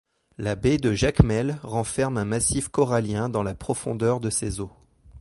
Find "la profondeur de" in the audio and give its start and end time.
3.43-4.31